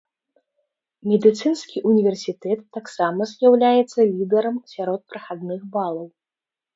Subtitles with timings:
[1.09, 6.07] Медыцынскі універсітэт таксама з'яўляецца лідэрам сярод прахадных балаў.